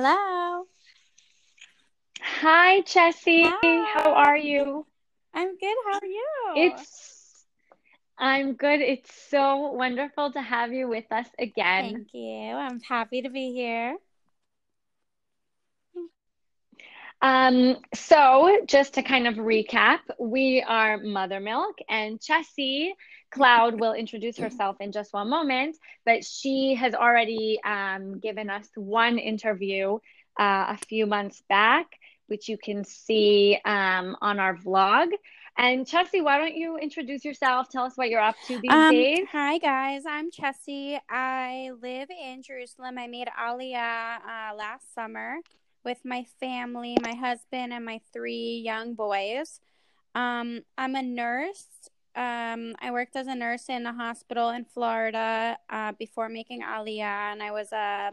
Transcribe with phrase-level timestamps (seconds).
[0.00, 0.62] Hello.
[2.22, 3.42] Hi, Jessie.
[3.42, 3.98] Hi.
[3.98, 4.86] How are you?
[5.34, 5.76] I'm good.
[5.86, 6.70] How are you?
[6.70, 7.44] It's
[8.16, 8.80] I'm good.
[8.80, 12.06] It's so wonderful to have you with us again.
[12.06, 12.54] Thank you.
[12.54, 13.96] I'm happy to be here.
[17.20, 22.94] Um, so just to kind of recap, we are Mother Milk and Jessie
[23.30, 25.76] Cloud will introduce herself in just one moment,
[26.06, 29.96] but she has already um, given us one interview
[30.40, 31.86] uh, a few months back,
[32.28, 35.08] which you can see um, on our vlog.
[35.58, 37.68] And Jessie, why don't you introduce yourself?
[37.68, 39.26] Tell us what you're up to these Um, days.
[39.32, 40.98] hi guys, I'm Chessie.
[41.10, 42.96] I live in Jerusalem.
[42.96, 45.38] I made Aliyah uh, last summer
[45.88, 49.58] with my family, my husband, and my three young boys.
[50.14, 51.64] Um, I'm a nurse.
[52.14, 57.32] Um, I worked as a nurse in a hospital in Florida uh, before making Aliyah,
[57.32, 58.10] and I was a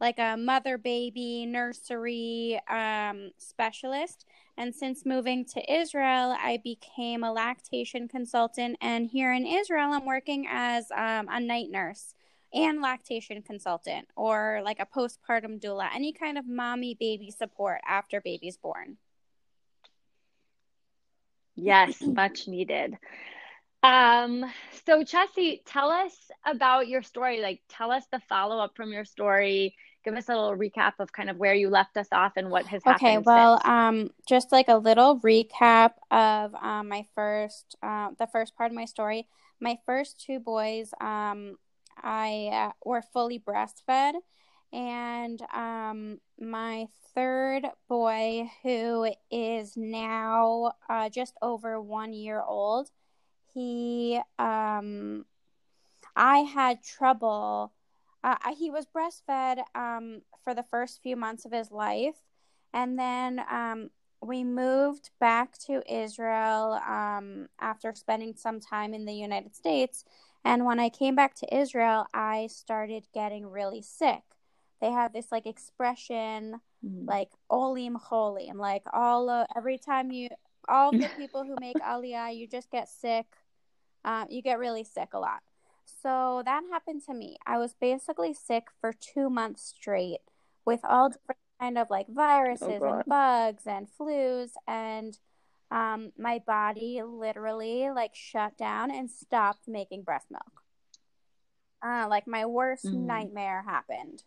[0.00, 4.26] like a mother baby nursery um, specialist.
[4.56, 8.76] And since moving to Israel, I became a lactation consultant.
[8.80, 12.14] And here in Israel, I'm working as um, a night nurse
[12.52, 18.20] and lactation consultant or like a postpartum doula, any kind of mommy baby support after
[18.20, 18.96] baby's born.
[21.54, 22.96] Yes, much needed.
[23.82, 24.44] Um,
[24.86, 27.40] so Chessie, tell us about your story.
[27.40, 29.74] Like, tell us the follow up from your story.
[30.04, 32.66] Give us a little recap of kind of where you left us off and what
[32.66, 33.08] has happened.
[33.08, 33.68] Okay, well, since.
[33.68, 38.76] um, just like a little recap of um, my first, uh, the first part of
[38.76, 39.28] my story.
[39.60, 41.56] My first two boys, um,
[42.02, 44.14] I uh, were fully breastfed,
[44.72, 52.90] and um, my third boy, who is now uh, just over one year old,
[53.54, 55.24] he, um,
[56.14, 57.72] I had trouble.
[58.22, 62.16] Uh, he was breastfed um, for the first few months of his life,
[62.72, 63.90] and then um,
[64.20, 70.04] we moved back to Israel um, after spending some time in the United States.
[70.48, 74.22] And when I came back to Israel, I started getting really sick.
[74.80, 77.06] They have this like expression, Mhm.
[77.06, 80.30] like olim cholim, like all uh, every time you,
[80.66, 83.26] all the people who make aliyah, you just get sick.
[84.04, 85.42] Uh, you get really sick a lot.
[85.84, 87.36] So that happened to me.
[87.44, 90.20] I was basically sick for two months straight
[90.64, 92.94] with all different kind of like viruses God.
[92.94, 95.18] and bugs and flus and
[95.70, 100.62] um, my body literally like shut down and stopped making breast milk.
[101.84, 103.06] Uh, like my worst Mm.
[103.06, 104.22] nightmare happened.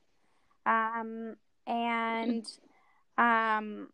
[0.65, 1.35] Um,
[1.67, 2.45] and
[3.17, 3.89] um,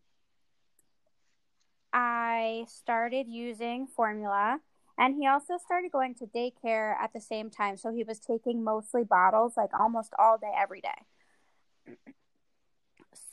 [1.92, 4.60] I started using formula,
[4.98, 7.76] and he also started going to daycare at the same time.
[7.76, 11.06] So he was taking mostly bottles, like almost all day, every day.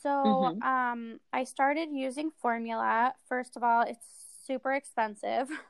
[0.06, 0.62] So Mhm.
[0.62, 3.14] um, I started using formula.
[3.28, 4.06] First of all, it's
[4.46, 5.48] super expensive.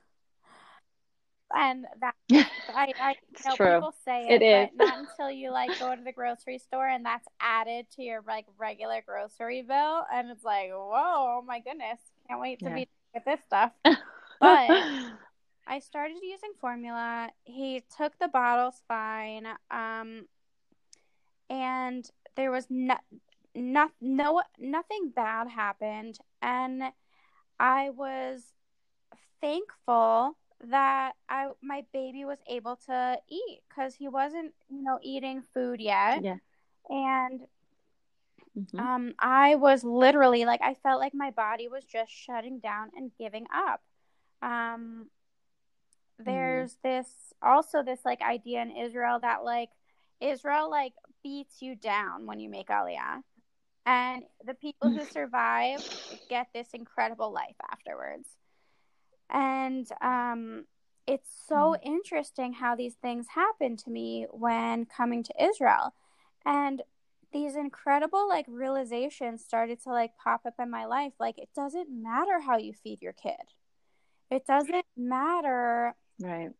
[1.54, 2.14] And that
[2.68, 4.68] I, I you know people say It it, is.
[4.70, 8.22] but not until you like go to the grocery store and that's added to your
[8.26, 10.92] like regular grocery bill, and it's like, whoa,
[11.38, 12.70] oh my goodness, can't wait to Yeah.
[12.70, 13.72] be with this stuff.
[14.40, 14.78] But
[15.66, 17.30] I started using formula.
[17.44, 20.26] He took the bottles fine, um,
[21.48, 22.96] and there was no,
[23.56, 26.82] no, no, nothing bad happened, and
[27.58, 28.42] I was
[29.40, 30.36] thankful
[30.68, 35.80] that I my baby was able to eat because he wasn't, you know, eating food
[35.80, 36.36] yet, yeah.
[36.88, 37.40] and
[38.56, 38.78] Mhm.
[38.78, 43.10] um, I was literally like I felt like my body was just shutting down and
[43.18, 43.82] giving up.
[44.42, 45.10] Um,
[46.18, 47.08] there's this
[47.42, 49.70] also this like idea in Israel that like
[50.20, 53.22] Israel like beats you down when you make aliyah,
[53.86, 55.80] and the people who survive
[56.28, 58.28] get this incredible life afterwards.
[59.30, 60.64] And um,
[61.06, 65.94] it's so interesting how these things happen to me when coming to Israel,
[66.44, 66.82] and
[67.32, 71.12] these incredible like realizations started to like pop up in my life.
[71.20, 73.34] Like it doesn't matter how you feed your kid.
[74.30, 76.50] It doesn't matter Right.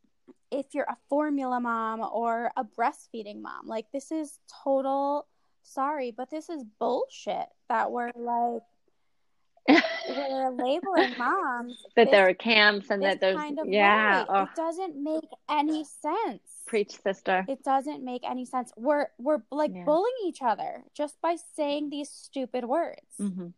[0.50, 3.66] if you're a formula mom or a breastfeeding mom.
[3.66, 5.26] Like this is total
[5.66, 8.62] sorry, but this is bullshit that we're like
[10.08, 14.24] we're labeling moms that there are camps and that there's kind of yeah.
[14.28, 16.40] Oh, It doesn't make any sense.
[16.66, 17.44] preach, sister.
[17.48, 18.72] It doesn't make any sense.
[18.76, 19.84] We're we're like Yeah.
[19.84, 23.00] bullying each other just by saying these stupid words.
[23.18, 23.48] hmm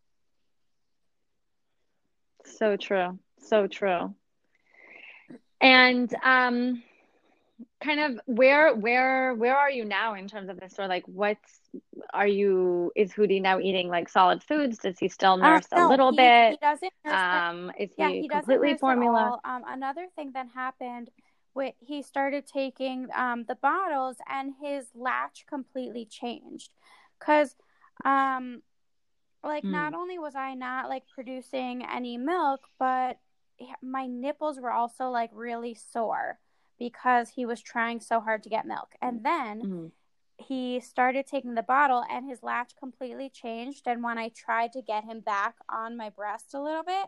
[2.45, 3.19] So true.
[3.41, 4.15] So true.
[5.61, 6.83] And um
[7.81, 11.61] kind of where where where are you now in terms of this or like what's
[12.13, 14.79] are you is Hootie now eating like solid foods?
[14.79, 16.51] Does he still nurse uh, no, a little he, bit?
[16.51, 19.39] He doesn't nurse um is yeah, he, he completely formula?
[19.45, 21.11] Um another thing that happened
[21.55, 26.71] with he started taking um the bottles and his latch completely changed.
[27.21, 27.55] Cause
[28.05, 28.63] um
[29.45, 29.71] like mm.
[29.71, 33.19] not only was I not like producing any milk, but
[33.83, 36.41] my nipples were also like really sore
[36.79, 38.95] because he was trying so hard to get milk.
[39.03, 39.91] And then mm.
[40.37, 43.87] he started taking the bottle and his latch completely changed.
[43.87, 47.07] And when I tried to get him back on my breast a little bit,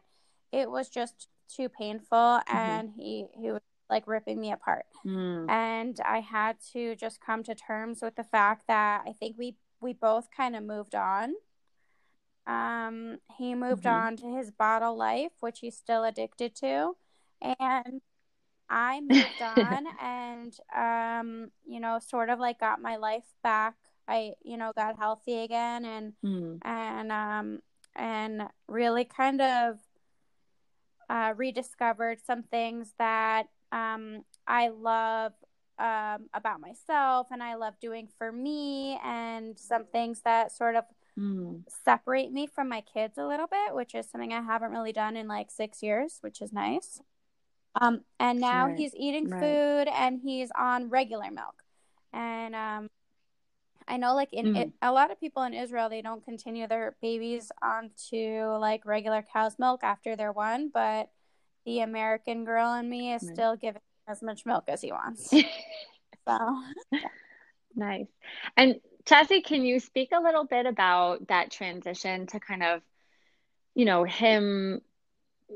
[0.53, 2.57] it was just too painful mm-hmm.
[2.57, 4.87] and he, he was like ripping me apart.
[5.05, 5.51] Mm.
[5.51, 9.57] And I had to just come to terms with the fact that I think we
[9.81, 11.35] we both kind of moved on.
[12.47, 14.07] Um, he moved mm-hmm.
[14.07, 16.97] on to his bottle life, which he's still addicted to,
[17.41, 18.01] and
[18.71, 23.75] I moved on and um, you know, sort of like got my life back.
[24.09, 26.59] I, you know, got healthy again and mm.
[26.63, 27.61] and um
[27.95, 29.79] and really kind of
[31.09, 35.33] uh, rediscovered some things that um, I love
[35.79, 40.85] um, about myself and I love doing for me, and some things that sort of
[41.19, 41.63] mm.
[41.85, 45.17] separate me from my kids a little bit, which is something I haven't really done
[45.17, 47.01] in like six years, which is nice.
[47.75, 48.77] Um, and now right.
[48.77, 49.41] he's eating right.
[49.41, 51.55] food and he's on regular milk.
[52.13, 52.91] And um,
[53.87, 54.57] I know, like in mm.
[54.57, 59.25] it, a lot of people in Israel, they don't continue their babies onto like regular
[59.33, 61.11] cow's milk after they're one, but
[61.67, 63.35] the American girl in me is right.
[63.35, 65.31] still giving as much milk as he wants.
[66.29, 66.63] so
[67.77, 68.07] nice.
[68.57, 72.83] And Chessie, can you speak a little bit about that transition to kind of,
[73.75, 74.81] you know, him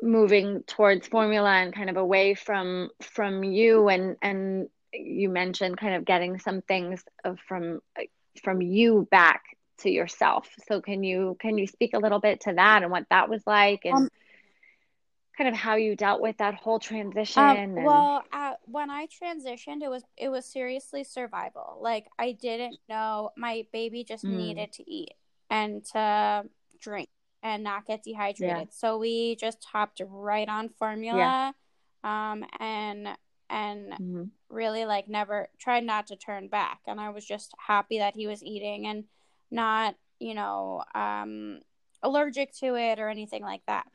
[0.02, 5.94] moving towards formula and kind of away from from you and and you mentioned kind
[5.94, 7.02] of getting some things
[7.48, 7.80] from
[8.42, 9.42] from you back
[9.78, 10.48] to yourself.
[10.68, 13.42] So can you can you speak a little bit to that and what that was
[13.46, 14.08] like and um,
[15.36, 17.74] kind of how you dealt with that whole transition um, and...
[17.84, 21.78] well uh, when i transitioned it was it was seriously survival.
[21.80, 24.36] Like i didn't know my baby just mm.
[24.36, 25.10] needed to eat
[25.50, 26.44] and to
[26.80, 27.08] drink
[27.44, 28.56] and not get dehydrated.
[28.56, 28.64] Yeah.
[28.70, 31.18] So we just hopped right on formula.
[31.18, 32.32] Yeah.
[32.32, 33.08] Um, and
[33.50, 34.22] and mm-hmm.
[34.48, 38.26] really like never tried not to turn back and I was just happy that he
[38.26, 39.04] was eating and
[39.50, 41.60] not, you know, um
[42.02, 43.86] allergic to it or anything like that.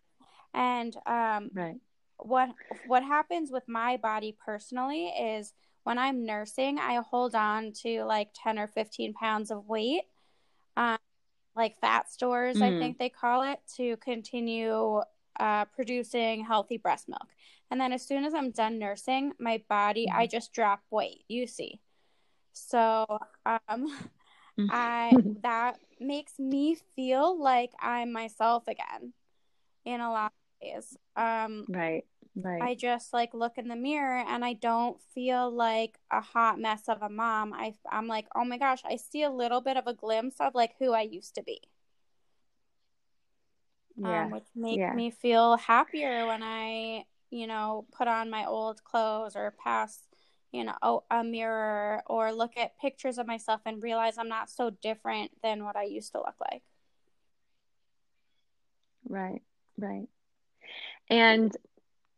[0.53, 1.75] And um right.
[2.17, 2.49] what
[2.85, 5.53] what happens with my body personally is
[5.83, 10.03] when I'm nursing, I hold on to like 10 or 15 pounds of weight.
[11.59, 12.63] Like fat stores, mm.
[12.63, 15.01] I think they call it, to continue
[15.39, 17.27] uh, producing healthy breast milk.
[17.69, 20.15] And then as soon as I'm done nursing, my body, mm.
[20.15, 20.31] I mm-hmm.
[20.31, 21.81] just drop weight, you see.
[22.53, 23.05] So
[23.45, 23.59] um,
[24.57, 24.69] mm.
[24.71, 25.11] I
[25.43, 29.13] that makes me feel like I'm myself again
[29.85, 30.97] in a lot of ways.
[31.15, 32.05] Um, right.
[32.41, 32.61] Right.
[32.63, 36.87] I just like look in the mirror and I don't feel like a hot mess
[36.87, 37.53] of a mom.
[37.53, 40.55] I I'm like, "Oh my gosh, I see a little bit of a glimpse of
[40.55, 41.61] like who I used to be."
[43.97, 44.25] Yeah.
[44.25, 44.93] Um, which make yeah.
[44.93, 50.07] me feel happier when I, you know, put on my old clothes or pass,
[50.51, 54.69] you know, a mirror or look at pictures of myself and realize I'm not so
[54.69, 56.63] different than what I used to look like.
[59.07, 59.41] Right.
[59.77, 60.07] Right.
[61.09, 61.55] And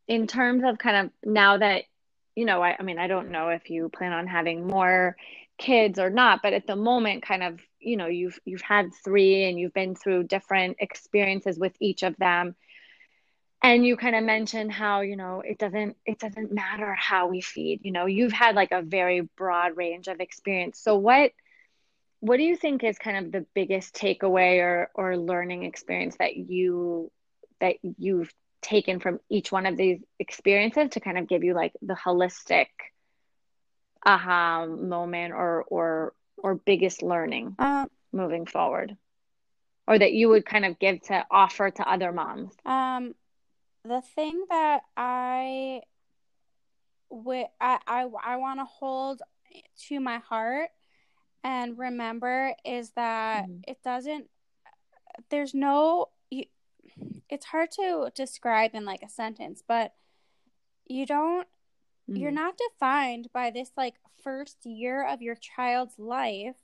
[0.07, 1.83] in terms of kind of now that
[2.35, 5.15] you know I, I mean i don't know if you plan on having more
[5.57, 9.45] kids or not but at the moment kind of you know you've you've had three
[9.45, 12.55] and you've been through different experiences with each of them.
[13.63, 17.41] And you kind of mentioned how you know it doesn't it doesn't matter how we
[17.41, 20.79] feed you know you've had like a very broad range of experience.
[20.79, 21.31] So what
[22.19, 26.35] what do you think is kind of the biggest takeaway or or learning experience that
[26.35, 27.11] you
[27.59, 31.73] that you've taken from each one of these experiences to kind of give you like
[31.81, 32.67] the holistic
[34.05, 38.95] aha moment or or or biggest learning uh, moving forward
[39.87, 43.13] or that you would kind of give to offer to other moms um
[43.83, 45.81] the thing that i
[47.09, 49.21] would i i, I want to hold
[49.87, 50.69] to my heart
[51.43, 53.61] and remember is that mm-hmm.
[53.67, 54.27] it doesn't
[55.29, 56.07] there's no
[57.31, 59.93] it's hard to describe in like a sentence, but
[60.85, 61.47] you don't
[62.09, 62.19] mm.
[62.19, 66.57] you're not defined by this like first year of your child's life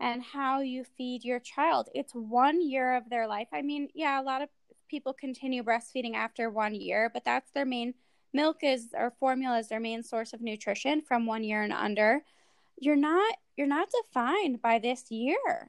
[0.00, 1.90] and how you feed your child.
[1.94, 3.48] It's one year of their life.
[3.52, 4.48] I mean, yeah, a lot of
[4.88, 7.94] people continue breastfeeding after one year, but that's their main
[8.32, 12.22] milk is or formula is their main source of nutrition from one year and under,
[12.78, 15.68] you're not you're not defined by this year.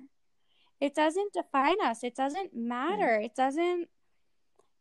[0.80, 2.04] It doesn't define us.
[2.04, 3.20] It doesn't matter.
[3.20, 3.90] It doesn't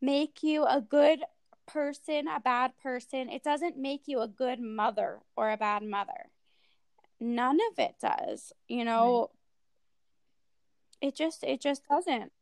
[0.01, 1.21] make you a good
[1.67, 3.29] person, a bad person.
[3.29, 6.31] It doesn't make you a good mother or a bad mother.
[7.21, 8.53] None of it does.
[8.69, 9.31] You know,
[11.03, 11.09] right.
[11.09, 12.33] it just it just doesn't.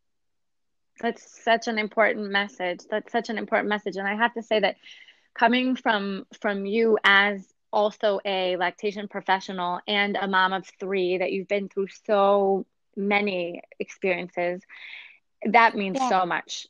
[1.01, 2.81] That's such an important message.
[2.91, 4.77] That's such an important message and I have to say that
[5.35, 11.33] coming from from you as also a lactation professional and a mom of 3 that
[11.33, 12.65] you've been through so
[12.97, 14.63] many experiences
[15.45, 16.09] that means yeah.
[16.09, 16.67] so much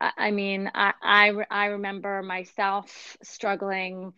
[0.00, 4.12] I mean, I, I, I remember myself struggling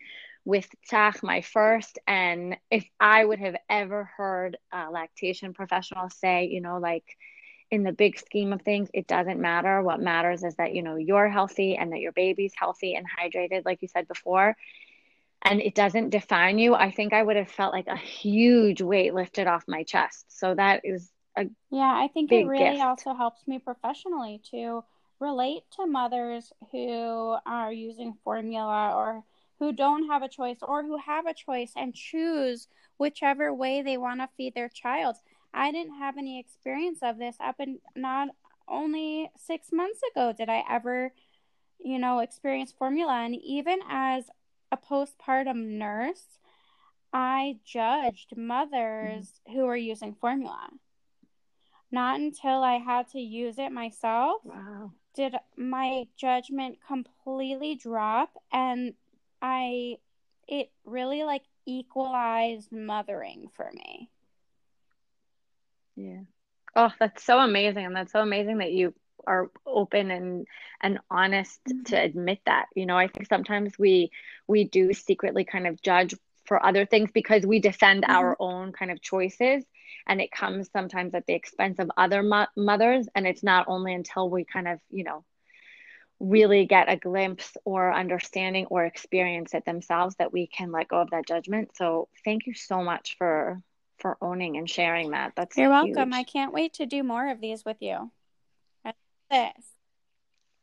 [0.45, 6.47] with Tach, my first, and if I would have ever heard a lactation professional say,
[6.47, 7.05] you know, like
[7.71, 9.83] in the big scheme of things, it doesn't matter.
[9.83, 13.65] What matters is that, you know, you're healthy and that your baby's healthy and hydrated,
[13.65, 14.57] like you said before,
[15.43, 16.75] and it doesn't define you.
[16.75, 20.27] I think I would have felt like a huge weight lifted off my chest.
[20.29, 22.81] So that is a yeah, I think it really gift.
[22.81, 24.85] also helps me professionally to
[25.21, 29.23] relate to mothers who are using formula or
[29.59, 33.99] who don't have a choice or who have a choice and choose whichever way they
[33.99, 35.17] want to feed their child.
[35.53, 38.29] I didn't have any experience of this up and not
[38.67, 41.12] only six months ago did I ever,
[41.79, 43.25] you know, experience formula.
[43.25, 44.25] And even as
[44.73, 46.25] a postpartum nurse,
[47.12, 49.53] I judged mothers mm-hmm.
[49.53, 50.71] who were using formula.
[51.93, 58.95] Not until I had to use it myself wow did my judgment completely drop and
[59.43, 59.97] I
[60.47, 64.11] it really like equalized mothering for me.
[65.97, 66.21] Yeah.
[66.76, 68.95] Oh, that's so amazing and that's so amazing that you
[69.26, 70.47] are open and
[70.81, 71.83] and honest mm-hmm.
[71.85, 72.67] to admit that.
[72.75, 74.11] You know, I think sometimes we
[74.47, 76.14] we do secretly kind of judge
[76.47, 78.12] for other things because we defend mm-hmm.
[78.12, 79.64] our own kind of choices
[80.11, 83.95] and it comes sometimes at the expense of other mo- mothers and it's not only
[83.95, 85.25] until we kind of you know
[86.19, 91.00] really get a glimpse or understanding or experience it themselves that we can let go
[91.00, 91.71] of that judgment.
[91.76, 93.62] So thank you so much for
[93.99, 95.33] for owning and sharing that.
[95.37, 96.12] That's you're welcome.
[96.12, 98.11] i can't wait to do more of these with you.
[99.31, 99.52] This.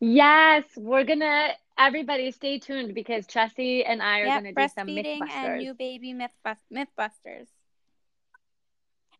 [0.01, 4.67] Yes we're gonna everybody stay tuned because Chessie and I are yep, going to do
[4.75, 5.29] some Mythbusters.
[5.31, 6.31] and new baby myth
[6.73, 7.47] Mythbusters.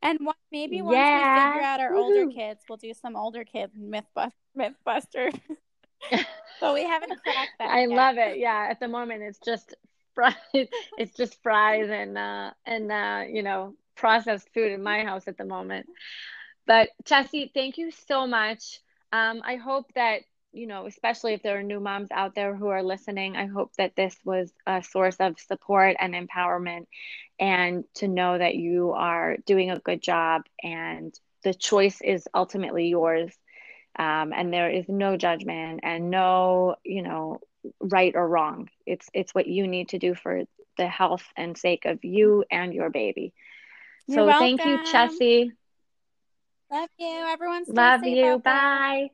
[0.02, 1.50] And one, maybe once yeah.
[1.50, 2.20] we figure out our Woo-hoo.
[2.20, 4.32] older kids, we'll do some older kid Mythbusters.
[4.58, 5.40] Mythbusters.
[6.62, 7.70] but we haven't cracked that.
[7.70, 7.90] I yet.
[7.90, 8.38] love it.
[8.38, 9.76] Yeah, at the moment it's just
[10.14, 10.36] fries.
[10.54, 15.38] it's just fries and uh, and uh, you know processed food in my house at
[15.38, 15.88] the moment.
[16.66, 18.80] But Chessie, thank you so much.
[19.12, 20.22] Um, I hope that
[20.58, 23.72] you know, especially if there are new moms out there who are listening, I hope
[23.78, 26.88] that this was a source of support and empowerment
[27.40, 32.88] and to know that you are doing a good job and the choice is ultimately
[32.88, 33.32] yours.
[33.98, 37.40] Um, and there is no judgment and no, you know,
[37.80, 38.70] right or wrong.
[38.86, 40.44] It's it's what you need to do for
[40.78, 43.34] the health and sake of you and your baby.
[44.08, 44.58] You're so welcome.
[44.58, 45.52] thank you, Chessie.
[46.72, 47.26] Love you.
[47.28, 48.40] Everyone's love you.
[48.40, 49.10] Bye.